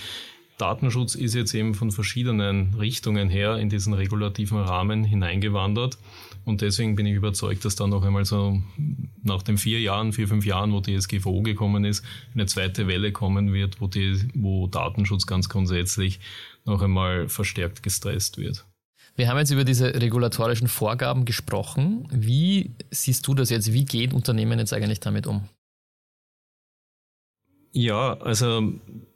Datenschutz 0.58 1.14
ist 1.14 1.34
jetzt 1.34 1.54
eben 1.54 1.74
von 1.74 1.90
verschiedenen 1.90 2.74
Richtungen 2.74 3.28
her 3.28 3.56
in 3.56 3.68
diesen 3.68 3.92
regulativen 3.92 4.58
Rahmen 4.58 5.04
hineingewandert. 5.04 5.98
Und 6.46 6.60
deswegen 6.60 6.94
bin 6.94 7.06
ich 7.06 7.14
überzeugt, 7.14 7.64
dass 7.64 7.74
da 7.74 7.88
noch 7.88 8.04
einmal 8.04 8.24
so 8.24 8.62
nach 9.24 9.42
den 9.42 9.58
vier 9.58 9.80
Jahren, 9.80 10.12
vier, 10.12 10.28
fünf 10.28 10.46
Jahren, 10.46 10.72
wo 10.72 10.80
die 10.80 10.98
SGVO 10.98 11.42
gekommen 11.42 11.84
ist, 11.84 12.04
eine 12.34 12.46
zweite 12.46 12.86
Welle 12.86 13.10
kommen 13.10 13.52
wird, 13.52 13.80
wo, 13.80 13.88
die, 13.88 14.16
wo 14.32 14.68
Datenschutz 14.68 15.26
ganz 15.26 15.48
grundsätzlich 15.48 16.20
noch 16.64 16.82
einmal 16.82 17.28
verstärkt 17.28 17.82
gestresst 17.82 18.38
wird. 18.38 18.64
Wir 19.16 19.28
haben 19.28 19.38
jetzt 19.38 19.50
über 19.50 19.64
diese 19.64 19.92
regulatorischen 20.00 20.68
Vorgaben 20.68 21.24
gesprochen. 21.24 22.06
Wie 22.12 22.76
siehst 22.92 23.26
du 23.26 23.34
das 23.34 23.50
jetzt? 23.50 23.72
Wie 23.72 23.84
gehen 23.84 24.12
Unternehmen 24.12 24.60
jetzt 24.60 24.72
eigentlich 24.72 25.00
damit 25.00 25.26
um? 25.26 25.48
Ja, 27.72 28.14
also 28.20 28.72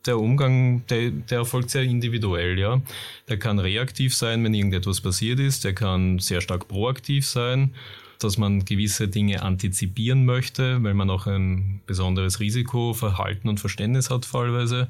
der 0.07 0.19
Umgang, 0.19 0.87
der, 0.89 1.11
der 1.11 1.39
erfolgt 1.39 1.71
sehr 1.71 1.83
individuell, 1.83 2.59
ja. 2.59 2.81
Der 3.29 3.39
kann 3.39 3.59
reaktiv 3.59 4.15
sein, 4.15 4.45
wenn 4.45 4.55
irgendetwas 4.55 5.01
passiert 5.01 5.41
ist, 5.41 5.65
der 5.65 5.75
kann 5.75 6.19
sehr 6.19 6.41
stark 6.41 6.69
proaktiv 6.69 7.27
sein, 7.27 7.75
dass 8.19 8.37
man 8.37 8.65
gewisse 8.65 9.09
Dinge 9.09 9.43
antizipieren 9.43 10.25
möchte, 10.27 10.83
weil 10.83 10.95
man 10.95 11.11
auch 11.11 11.27
ein 11.27 11.81
besonderes 11.87 12.41
Risiko, 12.41 12.93
Verhalten 12.93 13.49
und 13.49 13.61
Verständnis 13.61 14.11
hat 14.11 14.27
fallweise. 14.27 14.89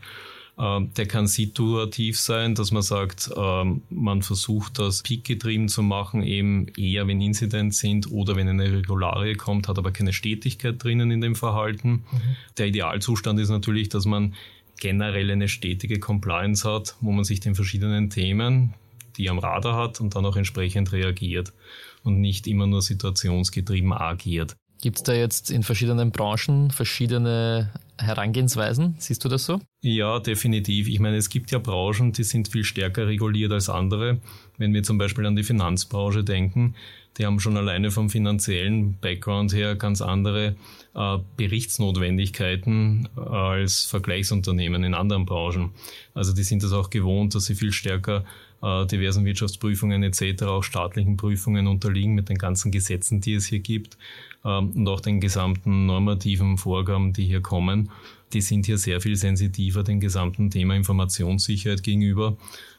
Ähm, 0.60 0.92
der 0.94 1.06
kann 1.06 1.26
situativ 1.26 2.20
sein, 2.20 2.54
dass 2.54 2.70
man 2.70 2.82
sagt, 2.82 3.30
ähm, 3.34 3.82
man 3.88 4.20
versucht 4.20 4.78
das 4.78 5.02
peakgetrieben 5.02 5.68
zu 5.68 5.82
machen, 5.82 6.22
eben 6.22 6.68
eher 6.76 7.08
wenn 7.08 7.22
Inzidenz 7.22 7.78
sind 7.78 8.12
oder 8.12 8.36
wenn 8.36 8.46
eine 8.46 8.70
Regularie 8.70 9.36
kommt, 9.36 9.68
hat 9.68 9.78
aber 9.78 9.90
keine 9.90 10.12
Stetigkeit 10.12 10.82
drinnen 10.82 11.10
in 11.10 11.22
dem 11.22 11.34
Verhalten. 11.34 12.04
Mhm. 12.12 12.36
Der 12.58 12.66
Idealzustand 12.66 13.40
ist 13.40 13.48
natürlich, 13.48 13.88
dass 13.88 14.04
man 14.04 14.34
generell 14.78 15.30
eine 15.30 15.48
stetige 15.48 15.98
Compliance 15.98 16.70
hat, 16.70 16.96
wo 17.00 17.10
man 17.10 17.24
sich 17.24 17.40
den 17.40 17.54
verschiedenen 17.54 18.10
Themen, 18.10 18.74
die 19.16 19.30
am 19.30 19.38
Radar 19.38 19.76
hat 19.76 20.00
und 20.00 20.14
dann 20.14 20.26
auch 20.26 20.36
entsprechend 20.36 20.92
reagiert 20.92 21.54
und 22.02 22.20
nicht 22.20 22.46
immer 22.46 22.66
nur 22.66 22.82
situationsgetrieben 22.82 23.94
agiert. 23.94 24.56
Gibt 24.80 24.96
es 24.96 25.02
da 25.02 25.12
jetzt 25.12 25.50
in 25.50 25.62
verschiedenen 25.62 26.10
Branchen 26.10 26.70
verschiedene 26.70 27.70
Herangehensweisen? 27.98 28.94
Siehst 28.98 29.22
du 29.24 29.28
das 29.28 29.44
so? 29.44 29.60
Ja, 29.82 30.18
definitiv. 30.20 30.88
Ich 30.88 31.00
meine, 31.00 31.16
es 31.16 31.28
gibt 31.28 31.50
ja 31.50 31.58
Branchen, 31.58 32.12
die 32.12 32.24
sind 32.24 32.48
viel 32.48 32.64
stärker 32.64 33.06
reguliert 33.06 33.52
als 33.52 33.68
andere. 33.68 34.20
Wenn 34.56 34.72
wir 34.72 34.82
zum 34.82 34.96
Beispiel 34.96 35.26
an 35.26 35.36
die 35.36 35.42
Finanzbranche 35.42 36.24
denken, 36.24 36.74
die 37.18 37.26
haben 37.26 37.40
schon 37.40 37.56
alleine 37.56 37.90
vom 37.90 38.08
finanziellen 38.08 38.96
Background 39.00 39.52
her 39.52 39.74
ganz 39.74 40.00
andere 40.00 40.56
äh, 40.94 41.18
Berichtsnotwendigkeiten 41.36 43.08
äh, 43.16 43.20
als 43.20 43.84
Vergleichsunternehmen 43.84 44.84
in 44.84 44.94
anderen 44.94 45.26
Branchen. 45.26 45.72
Also 46.14 46.32
die 46.32 46.44
sind 46.44 46.62
es 46.62 46.72
auch 46.72 46.88
gewohnt, 46.88 47.34
dass 47.34 47.46
sie 47.46 47.54
viel 47.54 47.72
stärker 47.72 48.24
äh, 48.62 48.86
diversen 48.86 49.24
Wirtschaftsprüfungen 49.24 50.02
etc., 50.02 50.42
auch 50.44 50.62
staatlichen 50.62 51.16
Prüfungen 51.16 51.66
unterliegen 51.66 52.14
mit 52.14 52.28
den 52.28 52.38
ganzen 52.38 52.70
Gesetzen, 52.70 53.20
die 53.20 53.34
es 53.34 53.46
hier 53.46 53.60
gibt 53.60 53.96
ähm, 54.44 54.72
und 54.72 54.88
auch 54.88 55.00
den 55.00 55.20
gesamten 55.20 55.86
normativen 55.86 56.58
Vorgaben, 56.58 57.12
die 57.12 57.26
hier 57.26 57.40
kommen. 57.40 57.90
Die 58.32 58.40
sind 58.40 58.66
hier 58.66 58.78
sehr 58.78 59.00
viel 59.00 59.16
sensitiver 59.16 59.82
dem 59.82 60.00
gesamten 60.00 60.50
Thema 60.50 60.74
Informationssicherheit 60.76 61.82
gegenüber. 61.82 62.36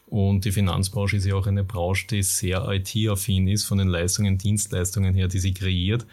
Und 0.07 0.43
die 0.43 0.51
Finanzbranche 0.51 1.17
ist 1.17 1.25
ja 1.25 1.35
auch 1.35 1.47
eine 1.47 1.63
Branche, 1.63 2.07
die 2.07 2.21
sehr 2.21 2.67
IT-affin 2.69 3.47
ist 3.47 3.63
von 3.63 3.77
den 3.77 3.87
Leistungen, 3.87 4.37
Dienstleistungen 4.37 5.13
her, 5.13 5.29
die 5.29 5.39
sie 5.39 5.53
kreiert. 5.53 6.05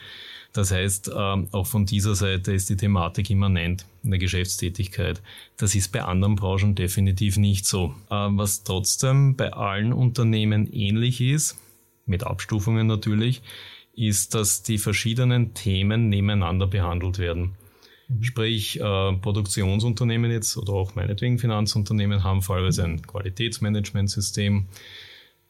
Das 0.53 0.73
heißt, 0.73 1.11
ähm, 1.15 1.49
auch 1.53 1.67
von 1.67 1.85
dieser 1.87 2.15
Seite 2.15 2.53
ist 2.53 2.71
die 2.71 2.77
Thematik 2.77 3.31
immanent 3.31 3.85
in 4.03 4.11
der 4.11 4.19
Geschäftstätigkeit. 4.19 5.23
Das 5.57 5.75
ist 5.75 5.93
bei 5.93 6.03
anderen 6.03 6.37
Branchen 6.37 6.75
definitiv 6.75 7.37
nicht 7.37 7.67
so. 7.67 7.95
Ähm, 8.11 8.39
was 8.39 8.65
trotzdem 8.65 9.37
bei 9.37 9.53
allen 9.53 9.93
Unternehmen 9.93 10.67
ähnlich 10.73 11.21
ist, 11.21 11.59
mit 12.07 12.25
Abstufungen 12.25 12.87
natürlich, 12.87 13.43
ist, 13.95 14.35
dass 14.35 14.63
die 14.63 14.79
verschiedenen 14.79 15.55
Themen 15.55 16.09
nebeneinander 16.09 16.67
behandelt 16.67 17.19
werden. 17.19 17.55
Mhm. 18.09 18.23
Sprich, 18.23 18.81
äh, 18.81 19.13
Produktionsunternehmen 19.13 20.31
jetzt 20.31 20.57
oder 20.57 20.73
auch 20.73 20.95
meinetwegen 20.95 21.39
Finanzunternehmen 21.39 22.25
haben 22.25 22.43
fallweise 22.43 22.85
ein 22.85 23.03
Qualitätsmanagementsystem. 23.03 24.67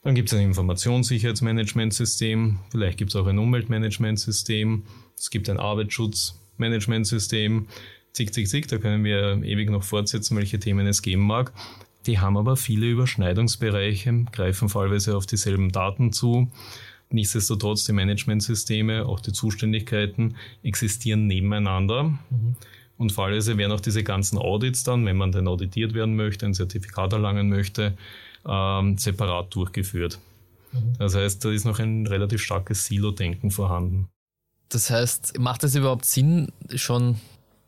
Dann 0.02 0.14
gibt 0.14 0.32
es 0.32 0.38
ein 0.38 0.44
Informationssicherheitsmanagementsystem, 0.44 2.60
vielleicht 2.70 2.98
gibt 2.98 3.10
es 3.10 3.16
auch 3.16 3.26
ein 3.26 3.38
Umweltmanagementsystem, 3.38 4.84
es 5.16 5.30
gibt 5.30 5.50
ein 5.50 5.58
Arbeitsschutzmanagementsystem, 5.58 7.66
zig, 8.12 8.32
zig, 8.32 8.48
zig, 8.48 8.68
da 8.68 8.78
können 8.78 9.02
wir 9.04 9.42
ewig 9.42 9.70
noch 9.70 9.82
fortsetzen, 9.82 10.36
welche 10.36 10.60
Themen 10.60 10.86
es 10.86 11.02
geben 11.02 11.26
mag. 11.26 11.52
Die 12.06 12.20
haben 12.20 12.36
aber 12.36 12.56
viele 12.56 12.86
Überschneidungsbereiche, 12.86 14.26
greifen 14.32 14.68
fallweise 14.68 15.16
auf 15.16 15.26
dieselben 15.26 15.72
Daten 15.72 16.12
zu. 16.12 16.48
Nichtsdestotrotz, 17.10 17.84
die 17.84 17.92
Managementsysteme, 17.92 19.04
auch 19.06 19.18
die 19.20 19.32
Zuständigkeiten 19.32 20.36
existieren 20.62 21.26
nebeneinander. 21.26 22.04
Mhm. 22.04 22.54
Und 22.98 23.10
fallweise 23.12 23.58
werden 23.58 23.72
auch 23.72 23.80
diese 23.80 24.04
ganzen 24.04 24.38
Audits 24.38 24.84
dann, 24.84 25.04
wenn 25.06 25.16
man 25.16 25.32
denn 25.32 25.48
auditiert 25.48 25.94
werden 25.94 26.14
möchte, 26.16 26.46
ein 26.46 26.54
Zertifikat 26.54 27.12
erlangen 27.12 27.48
möchte, 27.48 27.96
ähm, 28.46 28.98
separat 28.98 29.54
durchgeführt. 29.54 30.18
Mhm. 30.72 30.94
Das 30.98 31.14
heißt, 31.14 31.44
da 31.44 31.50
ist 31.50 31.64
noch 31.64 31.78
ein 31.78 32.06
relativ 32.06 32.42
starkes 32.42 32.84
Silo-Denken 32.86 33.50
vorhanden. 33.50 34.08
Das 34.68 34.90
heißt, 34.90 35.38
macht 35.38 35.64
es 35.64 35.74
überhaupt 35.74 36.04
Sinn, 36.04 36.52
schon 36.74 37.18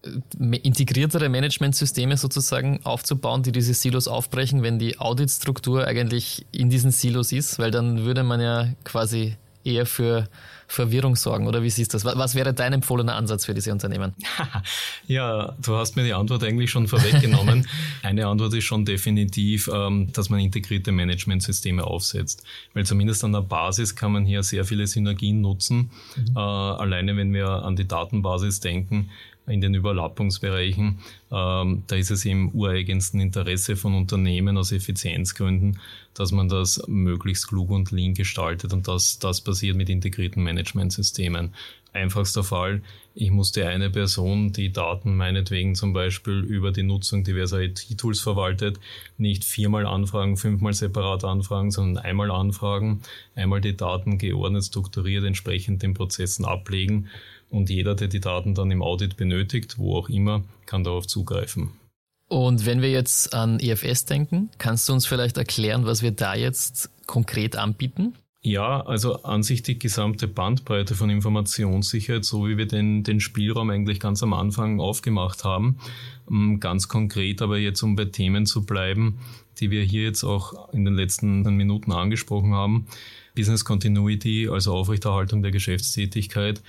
äh, 0.04 0.56
integriertere 0.58 1.28
Managementsysteme 1.28 2.16
sozusagen 2.16 2.80
aufzubauen, 2.84 3.42
die 3.42 3.52
diese 3.52 3.74
Silos 3.74 4.08
aufbrechen, 4.08 4.62
wenn 4.62 4.78
die 4.78 4.98
Auditstruktur 4.98 5.86
eigentlich 5.86 6.46
in 6.52 6.70
diesen 6.70 6.90
Silos 6.90 7.32
ist, 7.32 7.58
weil 7.58 7.70
dann 7.70 8.04
würde 8.04 8.22
man 8.22 8.40
ja 8.40 8.68
quasi 8.84 9.36
eher 9.64 9.86
für 9.86 10.28
Verwirrung 10.70 11.16
sorgen 11.16 11.48
oder 11.48 11.62
wie 11.62 11.70
siehst 11.70 11.92
du 11.92 11.98
das? 11.98 12.04
Was 12.04 12.36
wäre 12.36 12.54
dein 12.54 12.72
empfohlener 12.72 13.16
Ansatz 13.16 13.44
für 13.44 13.54
diese 13.54 13.72
Unternehmen? 13.72 14.14
ja, 15.08 15.54
du 15.60 15.76
hast 15.76 15.96
mir 15.96 16.04
die 16.04 16.12
Antwort 16.12 16.44
eigentlich 16.44 16.70
schon 16.70 16.86
vorweggenommen. 16.86 17.66
Eine 18.02 18.28
Antwort 18.28 18.54
ist 18.54 18.64
schon 18.64 18.84
definitiv, 18.84 19.68
ähm, 19.72 20.12
dass 20.12 20.30
man 20.30 20.38
integrierte 20.38 20.92
Managementsysteme 20.92 21.82
aufsetzt, 21.82 22.44
weil 22.72 22.86
zumindest 22.86 23.24
an 23.24 23.32
der 23.32 23.40
Basis 23.40 23.96
kann 23.96 24.12
man 24.12 24.24
hier 24.24 24.44
sehr 24.44 24.64
viele 24.64 24.86
Synergien 24.86 25.40
nutzen. 25.40 25.90
Mhm. 26.14 26.36
Äh, 26.36 26.38
alleine 26.38 27.16
wenn 27.16 27.34
wir 27.34 27.48
an 27.48 27.74
die 27.74 27.88
Datenbasis 27.88 28.60
denken, 28.60 29.10
in 29.50 29.61
den 29.61 29.75
Überlappungsbereichen. 29.75 30.99
Ähm, 31.30 31.83
da 31.87 31.97
ist 31.97 32.11
es 32.11 32.25
im 32.25 32.50
ureigensten 32.50 33.21
Interesse 33.21 33.76
von 33.76 33.95
Unternehmen 33.95 34.57
aus 34.57 34.73
Effizienzgründen, 34.73 35.78
dass 36.14 36.33
man 36.33 36.49
das 36.49 36.83
möglichst 36.88 37.49
klug 37.49 37.71
und 37.71 37.90
lean 37.90 38.14
gestaltet 38.14 38.73
und 38.73 38.88
das, 38.88 39.19
das 39.19 39.40
passiert 39.40 39.76
mit 39.76 39.88
integrierten 39.88 40.42
Managementsystemen. 40.42 41.52
Einfachster 41.92 42.45
Fall, 42.45 42.83
ich 43.16 43.33
musste 43.33 43.66
eine 43.66 43.90
Person, 43.90 44.52
die 44.52 44.73
Daten 44.73 45.16
meinetwegen 45.16 45.75
zum 45.75 45.92
Beispiel 45.92 46.38
über 46.38 46.71
die 46.71 46.85
Nutzung 46.85 47.25
diverser 47.25 47.61
IT-Tools 47.61 48.21
verwaltet, 48.21 48.78
nicht 49.19 49.42
viermal 49.42 49.87
anfragen, 49.87 50.37
fünfmal 50.37 50.73
separat 50.73 51.25
anfragen, 51.25 51.73
sondern 51.73 52.04
einmal 52.04 52.30
anfragen, 52.30 53.02
einmal 53.35 53.61
die 53.61 53.76
Daten 53.76 54.19
geordnet, 54.19 54.64
strukturiert, 54.64 55.25
entsprechend 55.25 55.83
den 55.83 55.95
Prozessen 55.95 56.45
ablegen 56.45 57.09
und 57.50 57.69
jeder, 57.69 57.95
der 57.95 58.09
die 58.09 58.21
Daten 58.21 58.54
dann 58.54 58.71
im 58.71 58.83
Audit 58.83 59.16
benötigt, 59.16 59.78
wo 59.78 59.97
auch 59.97 60.09
immer, 60.09 60.45
kann 60.66 60.85
darauf 60.85 61.07
zugreifen. 61.07 61.73
Und 62.28 62.64
wenn 62.64 62.80
wir 62.80 62.90
jetzt 62.90 63.35
an 63.35 63.59
EFS 63.59 64.04
denken, 64.04 64.50
kannst 64.59 64.88
du 64.88 64.92
uns 64.92 65.04
vielleicht 65.04 65.37
erklären, 65.37 65.85
was 65.85 66.02
wir 66.02 66.12
da 66.12 66.35
jetzt 66.35 66.90
konkret 67.07 67.57
anbieten? 67.57 68.14
Ja, 68.42 68.80
also 68.80 69.23
an 69.25 69.42
sich 69.42 69.62
die 69.62 69.78
gesamte 69.78 70.26
Bandbreite 70.26 70.95
von 70.95 71.11
Informationssicherheit, 71.11 72.25
so 72.25 72.49
wie 72.49 72.57
wir 72.57 72.66
den, 72.66 73.02
den 73.02 73.21
Spielraum 73.21 73.69
eigentlich 73.69 74.00
ganz 74.00 74.23
am 74.23 74.33
Anfang 74.33 74.80
aufgemacht 74.80 75.45
haben. 75.45 75.76
Mm, 76.28 76.59
ganz 76.59 76.88
konkret 76.88 77.42
aber 77.42 77.59
jetzt, 77.59 77.83
um 77.83 77.97
bei 77.97 78.07
Themen 78.07 78.47
zu 78.47 78.64
bleiben, 78.64 79.19
die 79.59 79.71
wir 79.71 79.83
hier 79.83 80.04
jetzt 80.04 80.25
auch 80.25 80.73
in 80.73 80.87
den 80.87 80.95
letzten 80.95 81.42
Minuten 81.54 81.92
angesprochen 81.92 82.54
haben. 82.54 82.87
Business 83.35 83.66
Continuity, 83.66 84.49
also 84.49 84.73
Aufrechterhaltung 84.73 85.42
der 85.42 85.50
Geschäftstätigkeit, 85.50 86.62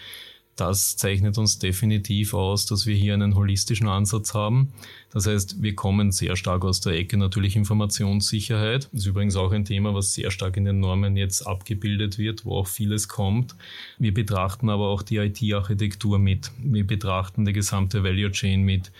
das 0.61 0.95
zeichnet 0.95 1.39
uns 1.39 1.57
definitiv 1.57 2.35
aus, 2.35 2.67
dass 2.67 2.85
wir 2.85 2.95
hier 2.95 3.15
einen 3.15 3.35
holistischen 3.35 3.87
Ansatz 3.87 4.35
haben. 4.35 4.71
Das 5.11 5.25
heißt, 5.25 5.61
wir 5.61 5.73
kommen 5.73 6.11
sehr 6.11 6.35
stark 6.35 6.63
aus 6.63 6.81
der 6.81 6.93
Ecke 6.93 7.17
natürlich 7.17 7.55
Informationssicherheit. 7.55 8.87
Das 8.91 9.01
ist 9.01 9.07
übrigens 9.07 9.35
auch 9.35 9.51
ein 9.51 9.65
Thema, 9.65 9.95
was 9.95 10.13
sehr 10.13 10.29
stark 10.29 10.57
in 10.57 10.65
den 10.65 10.79
Normen 10.79 11.17
jetzt 11.17 11.47
abgebildet 11.47 12.19
wird, 12.19 12.45
wo 12.45 12.57
auch 12.57 12.67
vieles 12.67 13.07
kommt. 13.07 13.55
Wir 13.97 14.13
betrachten 14.13 14.69
aber 14.69 14.89
auch 14.89 15.01
die 15.01 15.17
IT-Architektur 15.17 16.19
mit. 16.19 16.51
Wir 16.59 16.85
betrachten 16.85 17.43
die 17.43 17.53
gesamte 17.53 18.03
Value 18.03 18.31
Chain 18.31 18.61
mit. 18.61 18.91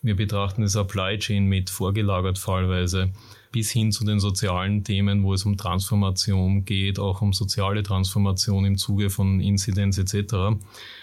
Wir 0.00 0.16
betrachten 0.16 0.62
die 0.62 0.68
Supply 0.68 1.18
Chain 1.18 1.44
mit, 1.44 1.68
vorgelagert 1.68 2.38
fallweise 2.38 3.12
bis 3.52 3.70
hin 3.70 3.90
zu 3.90 4.04
den 4.04 4.20
sozialen 4.20 4.84
Themen, 4.84 5.22
wo 5.24 5.34
es 5.34 5.44
um 5.44 5.56
Transformation 5.56 6.64
geht, 6.64 6.98
auch 6.98 7.20
um 7.20 7.32
soziale 7.32 7.82
Transformation 7.82 8.64
im 8.64 8.76
Zuge 8.76 9.10
von 9.10 9.40
Inzidenz 9.40 9.98
etc. 9.98 10.56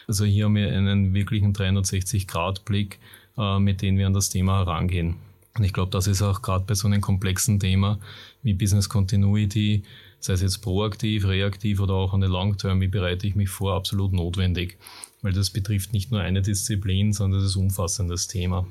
Also 0.07 0.25
hier 0.25 0.45
haben 0.45 0.55
wir 0.55 0.71
einen 0.71 1.13
wirklichen 1.13 1.53
360-Grad-Blick, 1.53 2.99
äh, 3.37 3.59
mit 3.59 3.81
dem 3.81 3.97
wir 3.97 4.07
an 4.07 4.13
das 4.13 4.29
Thema 4.29 4.59
herangehen. 4.59 5.15
Und 5.57 5.63
ich 5.63 5.73
glaube, 5.73 5.91
das 5.91 6.07
ist 6.07 6.21
auch 6.21 6.41
gerade 6.41 6.65
bei 6.65 6.75
so 6.75 6.87
einem 6.87 7.01
komplexen 7.01 7.59
Thema 7.59 7.99
wie 8.43 8.53
Business 8.53 8.87
Continuity, 8.87 9.83
sei 10.19 10.33
es 10.33 10.41
jetzt 10.41 10.59
proaktiv, 10.59 11.25
reaktiv 11.25 11.79
oder 11.79 11.95
auch 11.95 12.13
an 12.13 12.21
der 12.21 12.29
Long-Term, 12.29 12.79
wie 12.79 12.87
bereite 12.87 13.27
ich 13.27 13.35
mich 13.35 13.49
vor, 13.49 13.73
absolut 13.73 14.13
notwendig. 14.13 14.77
Weil 15.21 15.33
das 15.33 15.49
betrifft 15.49 15.93
nicht 15.93 16.11
nur 16.11 16.21
eine 16.21 16.41
Disziplin, 16.41 17.11
sondern 17.11 17.41
das 17.41 17.49
ist 17.49 17.55
ein 17.55 17.63
umfassendes 17.63 18.27
Thema 18.27 18.67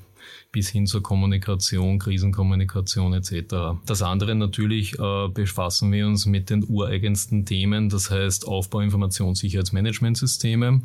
bis 0.52 0.68
hin 0.68 0.86
zur 0.86 1.02
Kommunikation, 1.02 1.98
Krisenkommunikation 1.98 3.14
etc. 3.14 3.80
Das 3.84 4.02
andere 4.02 4.34
natürlich 4.34 4.98
äh, 4.98 5.28
befassen 5.28 5.92
wir 5.92 6.06
uns 6.06 6.26
mit 6.26 6.50
den 6.50 6.64
ureigensten 6.64 7.44
Themen, 7.44 7.88
das 7.88 8.10
heißt 8.10 8.46
Aufbau 8.46 8.80
Informationssicherheitsmanagementsysteme 8.80 10.82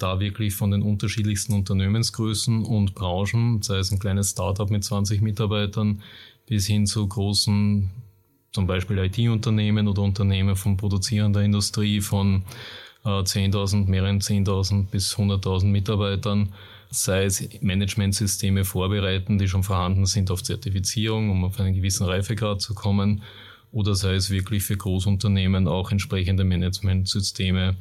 da 0.00 0.18
wirklich 0.18 0.54
von 0.54 0.70
den 0.70 0.82
unterschiedlichsten 0.82 1.52
Unternehmensgrößen 1.52 2.64
und 2.64 2.94
Branchen, 2.94 3.62
sei 3.62 3.78
es 3.78 3.92
ein 3.92 3.98
kleines 3.98 4.30
Startup 4.30 4.70
mit 4.70 4.82
20 4.82 5.20
Mitarbeitern 5.20 6.02
bis 6.46 6.66
hin 6.66 6.86
zu 6.86 7.06
großen, 7.06 7.90
zum 8.52 8.66
Beispiel 8.66 8.98
IT-Unternehmen 8.98 9.86
oder 9.86 10.02
Unternehmen 10.02 10.56
von 10.56 10.76
produzierender 10.76 11.42
Industrie 11.42 12.00
von 12.00 12.42
äh, 13.04 13.08
10.000, 13.08 13.86
mehreren 13.86 14.20
10.000 14.20 14.90
bis 14.90 15.14
100.000 15.14 15.66
Mitarbeitern 15.66 16.52
sei 16.90 17.24
es 17.24 17.48
Managementsysteme 17.60 18.64
vorbereiten, 18.64 19.38
die 19.38 19.48
schon 19.48 19.62
vorhanden 19.62 20.06
sind 20.06 20.30
auf 20.30 20.42
Zertifizierung, 20.42 21.30
um 21.30 21.44
auf 21.44 21.58
einen 21.60 21.74
gewissen 21.74 22.04
Reifegrad 22.04 22.60
zu 22.60 22.74
kommen, 22.74 23.22
oder 23.72 23.94
sei 23.94 24.14
es 24.14 24.30
wirklich 24.30 24.64
für 24.64 24.76
Großunternehmen 24.76 25.68
auch 25.68 25.92
entsprechende 25.92 26.42
Managementsysteme 26.42 27.76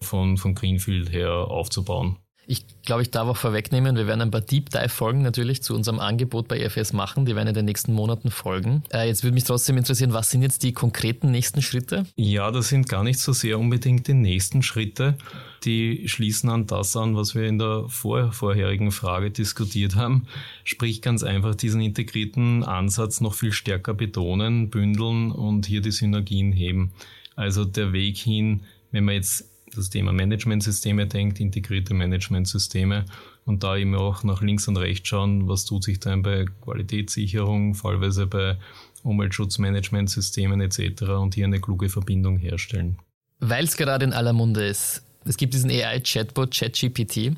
von, 0.00 0.36
von 0.36 0.54
Greenfield 0.54 1.12
her 1.12 1.30
aufzubauen. 1.30 2.16
Ich 2.50 2.64
glaube, 2.82 3.02
ich 3.02 3.10
darf 3.10 3.28
auch 3.28 3.36
vorwegnehmen, 3.36 3.94
wir 3.96 4.06
werden 4.06 4.22
ein 4.22 4.30
paar 4.30 4.40
Deep 4.40 4.70
Dive-Folgen 4.70 5.20
natürlich 5.20 5.62
zu 5.62 5.74
unserem 5.74 6.00
Angebot 6.00 6.48
bei 6.48 6.58
EFS 6.58 6.94
machen. 6.94 7.26
Die 7.26 7.36
werden 7.36 7.48
in 7.48 7.54
den 7.54 7.66
nächsten 7.66 7.92
Monaten 7.92 8.30
folgen. 8.30 8.84
Äh, 8.90 9.06
jetzt 9.06 9.22
würde 9.22 9.34
mich 9.34 9.44
trotzdem 9.44 9.76
interessieren, 9.76 10.14
was 10.14 10.30
sind 10.30 10.40
jetzt 10.40 10.62
die 10.62 10.72
konkreten 10.72 11.30
nächsten 11.30 11.60
Schritte? 11.60 12.06
Ja, 12.16 12.50
das 12.50 12.70
sind 12.70 12.88
gar 12.88 13.04
nicht 13.04 13.18
so 13.18 13.34
sehr 13.34 13.58
unbedingt 13.58 14.08
die 14.08 14.14
nächsten 14.14 14.62
Schritte. 14.62 15.18
Die 15.64 16.08
schließen 16.08 16.48
an 16.48 16.66
das 16.66 16.96
an, 16.96 17.14
was 17.14 17.34
wir 17.34 17.46
in 17.46 17.58
der 17.58 17.84
vor 17.88 18.32
vorherigen 18.32 18.92
Frage 18.92 19.30
diskutiert 19.30 19.94
haben. 19.94 20.26
Sprich 20.64 21.02
ganz 21.02 21.24
einfach 21.24 21.54
diesen 21.54 21.82
integrierten 21.82 22.64
Ansatz 22.64 23.20
noch 23.20 23.34
viel 23.34 23.52
stärker 23.52 23.92
betonen, 23.92 24.70
bündeln 24.70 25.32
und 25.32 25.66
hier 25.66 25.82
die 25.82 25.92
Synergien 25.92 26.52
heben. 26.52 26.92
Also 27.36 27.66
der 27.66 27.92
Weg 27.92 28.16
hin, 28.16 28.62
wenn 28.90 29.04
man 29.04 29.16
jetzt 29.16 29.47
das 29.74 29.90
Thema 29.90 30.12
Managementsysteme 30.12 31.06
denkt, 31.06 31.40
integrierte 31.40 31.94
Managementsysteme 31.94 33.04
und 33.44 33.62
da 33.62 33.76
eben 33.76 33.94
auch 33.94 34.24
nach 34.24 34.42
links 34.42 34.68
und 34.68 34.76
rechts 34.76 35.08
schauen, 35.08 35.48
was 35.48 35.64
tut 35.64 35.84
sich 35.84 36.00
dann 36.00 36.22
bei 36.22 36.46
Qualitätssicherung, 36.62 37.74
fallweise 37.74 38.26
bei 38.26 38.56
Umweltschutzmanagementsystemen 39.02 40.60
etc. 40.60 41.02
und 41.02 41.34
hier 41.34 41.46
eine 41.46 41.60
kluge 41.60 41.88
Verbindung 41.88 42.38
herstellen. 42.38 42.98
Weil 43.40 43.64
es 43.64 43.76
gerade 43.76 44.04
in 44.04 44.12
aller 44.12 44.32
Munde 44.32 44.66
ist. 44.66 45.02
Es 45.24 45.36
gibt 45.36 45.54
diesen 45.54 45.70
AI-Chatbot 45.70 46.54
ChatGPT 46.54 47.36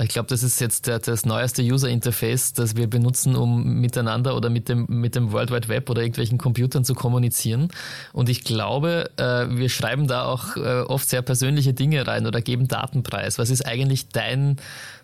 ich 0.00 0.08
glaube, 0.08 0.28
das 0.28 0.42
ist 0.42 0.60
jetzt 0.60 0.86
der, 0.86 0.98
das 0.98 1.26
neueste 1.26 1.62
User-Interface, 1.62 2.54
das 2.54 2.76
wir 2.76 2.86
benutzen, 2.88 3.36
um 3.36 3.80
miteinander 3.80 4.36
oder 4.36 4.48
mit 4.48 4.68
dem, 4.68 4.86
mit 4.88 5.14
dem 5.14 5.32
World 5.32 5.50
Wide 5.50 5.68
Web 5.68 5.90
oder 5.90 6.02
irgendwelchen 6.02 6.38
Computern 6.38 6.84
zu 6.84 6.94
kommunizieren. 6.94 7.68
Und 8.12 8.28
ich 8.28 8.44
glaube, 8.44 9.10
äh, 9.16 9.46
wir 9.50 9.68
schreiben 9.68 10.06
da 10.06 10.24
auch 10.24 10.56
äh, 10.56 10.80
oft 10.82 11.08
sehr 11.08 11.22
persönliche 11.22 11.74
Dinge 11.74 12.06
rein 12.06 12.26
oder 12.26 12.40
geben 12.40 12.68
Datenpreis. 12.68 13.38
Was 13.38 13.50
ist 13.50 13.66
eigentlich 13.66 14.08
dein, 14.08 14.56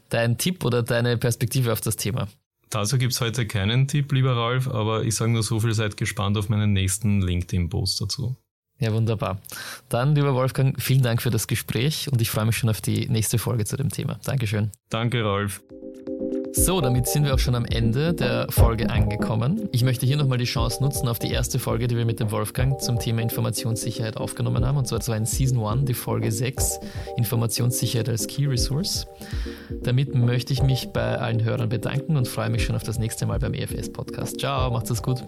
dein 0.08 0.38
Tipp 0.38 0.64
oder 0.64 0.82
deine 0.82 1.18
Perspektive 1.18 1.72
auf 1.72 1.80
das 1.80 1.96
Thema? 1.96 2.28
Dazu 2.70 2.98
gibt 2.98 3.12
es 3.14 3.20
heute 3.20 3.46
keinen 3.46 3.88
Tipp, 3.88 4.12
lieber 4.12 4.36
Ralf, 4.36 4.68
aber 4.68 5.04
ich 5.04 5.14
sage 5.14 5.32
nur 5.32 5.42
so 5.42 5.60
viel, 5.60 5.72
seid 5.72 5.96
gespannt 5.96 6.36
auf 6.36 6.48
meinen 6.48 6.72
nächsten 6.72 7.22
LinkedIn-Post 7.22 8.00
dazu. 8.02 8.36
Ja, 8.78 8.92
wunderbar. 8.92 9.40
Dann, 9.88 10.14
lieber 10.14 10.34
Wolfgang, 10.34 10.80
vielen 10.80 11.02
Dank 11.02 11.22
für 11.22 11.30
das 11.30 11.46
Gespräch 11.46 12.08
und 12.12 12.20
ich 12.20 12.30
freue 12.30 12.44
mich 12.44 12.56
schon 12.56 12.68
auf 12.68 12.80
die 12.80 13.08
nächste 13.08 13.38
Folge 13.38 13.64
zu 13.64 13.76
dem 13.76 13.90
Thema. 13.90 14.18
Dankeschön. 14.24 14.70
Danke, 14.90 15.22
Rolf. 15.22 15.62
So, 16.52 16.80
damit 16.80 17.06
sind 17.06 17.24
wir 17.24 17.34
auch 17.34 17.38
schon 17.38 17.54
am 17.54 17.64
Ende 17.64 18.14
der 18.14 18.46
Folge 18.50 18.90
angekommen. 18.90 19.68
Ich 19.72 19.84
möchte 19.84 20.06
hier 20.06 20.16
nochmal 20.16 20.38
die 20.38 20.44
Chance 20.44 20.82
nutzen 20.82 21.06
auf 21.06 21.18
die 21.18 21.30
erste 21.30 21.58
Folge, 21.58 21.86
die 21.86 21.96
wir 21.96 22.04
mit 22.04 22.20
dem 22.20 22.30
Wolfgang 22.30 22.80
zum 22.80 22.98
Thema 22.98 23.22
Informationssicherheit 23.22 24.16
aufgenommen 24.16 24.66
haben. 24.66 24.76
Und 24.76 24.88
zwar, 24.88 24.98
das 24.98 25.08
war 25.08 25.16
in 25.16 25.26
Season 25.26 25.64
1, 25.64 25.84
die 25.84 25.94
Folge 25.94 26.32
6, 26.32 26.80
Informationssicherheit 27.16 28.08
als 28.08 28.26
Key 28.26 28.46
Resource. 28.46 29.06
Damit 29.82 30.14
möchte 30.14 30.52
ich 30.52 30.62
mich 30.62 30.88
bei 30.92 31.18
allen 31.18 31.44
Hörern 31.44 31.68
bedanken 31.68 32.16
und 32.16 32.26
freue 32.26 32.50
mich 32.50 32.64
schon 32.64 32.76
auf 32.76 32.82
das 32.82 32.98
nächste 32.98 33.26
Mal 33.26 33.38
beim 33.38 33.54
EFS 33.54 33.92
Podcast. 33.92 34.40
Ciao, 34.40 34.70
macht's 34.70 34.90
es 34.90 35.02
gut. 35.02 35.22